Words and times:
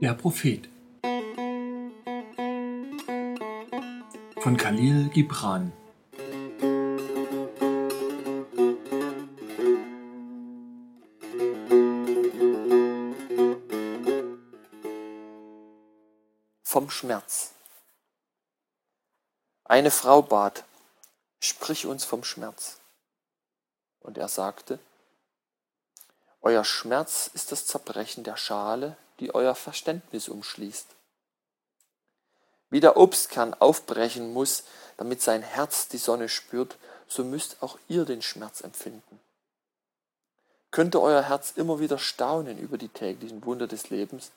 Der 0.00 0.14
Prophet. 0.14 0.68
Von 4.40 4.56
Khalil 4.56 5.08
Gibran. 5.08 5.72
Vom 16.62 16.90
Schmerz. 16.90 17.54
Eine 19.64 19.90
Frau 19.90 20.22
bat, 20.22 20.62
sprich 21.40 21.86
uns 21.86 22.04
vom 22.04 22.22
Schmerz. 22.22 22.78
Und 23.98 24.16
er 24.16 24.28
sagte, 24.28 24.78
Euer 26.40 26.64
Schmerz 26.64 27.28
ist 27.34 27.50
das 27.50 27.66
Zerbrechen 27.66 28.22
der 28.22 28.36
Schale, 28.36 28.96
die 29.20 29.34
euer 29.34 29.54
Verständnis 29.54 30.28
umschließt. 30.28 30.86
Wie 32.70 32.80
der 32.80 32.96
Obstkern 32.96 33.54
aufbrechen 33.54 34.32
muss, 34.32 34.64
damit 34.96 35.22
sein 35.22 35.42
Herz 35.42 35.88
die 35.88 35.98
Sonne 35.98 36.28
spürt, 36.28 36.76
so 37.08 37.24
müsst 37.24 37.62
auch 37.62 37.78
ihr 37.88 38.04
den 38.04 38.22
Schmerz 38.22 38.60
empfinden. 38.60 39.20
Könnte 40.70 41.00
euer 41.00 41.22
Herz 41.22 41.52
immer 41.56 41.80
wieder 41.80 41.98
staunen 41.98 42.58
über 42.58 42.76
die 42.76 42.90
täglichen 42.90 43.44
Wunder 43.44 43.66
des 43.66 43.88
Lebens, 43.88 44.30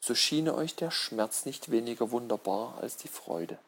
so 0.00 0.14
schiene 0.14 0.54
euch 0.54 0.74
der 0.74 0.90
Schmerz 0.90 1.44
nicht 1.44 1.70
weniger 1.70 2.10
wunderbar 2.10 2.78
als 2.80 2.96
die 2.96 3.08
Freude. 3.08 3.58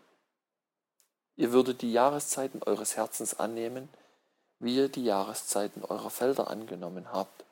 Ihr 1.36 1.52
würdet 1.52 1.82
die 1.82 1.92
Jahreszeiten 1.92 2.62
eures 2.62 2.96
Herzens 2.96 3.38
annehmen, 3.38 3.90
wie 4.58 4.76
ihr 4.76 4.88
die 4.88 5.04
Jahreszeiten 5.04 5.84
eurer 5.84 6.08
Felder 6.08 6.48
angenommen 6.48 7.12
habt. 7.12 7.44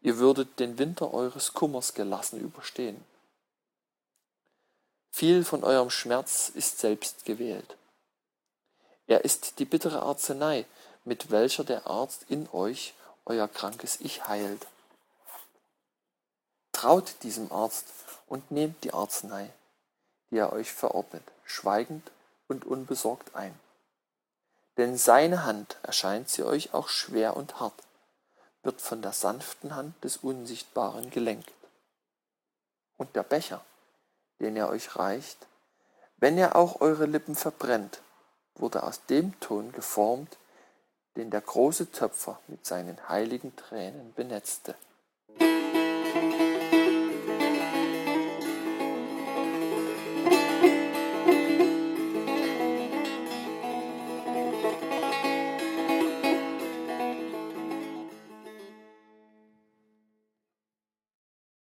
Ihr 0.00 0.18
würdet 0.18 0.58
den 0.58 0.78
Winter 0.78 1.12
eures 1.12 1.52
Kummers 1.52 1.94
gelassen 1.94 2.40
überstehen. 2.40 3.04
Viel 5.10 5.44
von 5.44 5.64
eurem 5.64 5.90
Schmerz 5.90 6.48
ist 6.48 6.78
selbst 6.78 7.24
gewählt. 7.24 7.76
Er 9.06 9.24
ist 9.24 9.58
die 9.58 9.64
bittere 9.64 10.02
Arznei, 10.02 10.64
mit 11.04 11.30
welcher 11.30 11.64
der 11.64 11.86
Arzt 11.86 12.24
in 12.28 12.48
euch 12.52 12.94
euer 13.26 13.48
krankes 13.48 14.00
Ich 14.00 14.26
heilt. 14.26 14.66
Traut 16.72 17.14
diesem 17.22 17.52
Arzt 17.52 17.86
und 18.26 18.50
nehmt 18.50 18.82
die 18.84 18.94
Arznei, 18.94 19.50
die 20.30 20.38
er 20.38 20.52
euch 20.52 20.72
verordnet, 20.72 21.24
schweigend 21.44 22.10
und 22.48 22.64
unbesorgt 22.64 23.34
ein. 23.34 23.58
Denn 24.78 24.96
seine 24.96 25.44
Hand 25.44 25.76
erscheint 25.82 26.30
sie 26.30 26.44
euch 26.44 26.72
auch 26.72 26.88
schwer 26.88 27.36
und 27.36 27.60
hart 27.60 27.74
wird 28.62 28.80
von 28.80 29.02
der 29.02 29.12
sanften 29.12 29.74
Hand 29.74 30.02
des 30.04 30.18
Unsichtbaren 30.18 31.10
gelenkt. 31.10 31.52
Und 32.96 33.16
der 33.16 33.22
Becher, 33.22 33.64
den 34.40 34.56
er 34.56 34.68
euch 34.68 34.96
reicht, 34.96 35.46
wenn 36.16 36.36
er 36.36 36.56
auch 36.56 36.80
eure 36.80 37.06
Lippen 37.06 37.34
verbrennt, 37.34 38.02
wurde 38.54 38.82
aus 38.82 39.06
dem 39.06 39.38
Ton 39.40 39.72
geformt, 39.72 40.36
den 41.16 41.30
der 41.30 41.40
große 41.40 41.90
Töpfer 41.92 42.38
mit 42.46 42.66
seinen 42.66 43.08
heiligen 43.08 43.56
Tränen 43.56 44.12
benetzte. 44.14 44.74